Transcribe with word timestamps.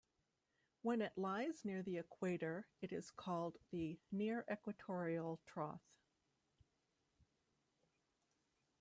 When 0.81 1.03
it 1.03 1.15
lies 1.15 1.63
near 1.63 1.83
the 1.83 1.99
Equator, 1.99 2.67
it 2.81 2.91
is 2.91 3.11
called 3.11 3.59
the 3.69 3.99
near-equatorial 4.11 5.39
trough. 5.45 5.83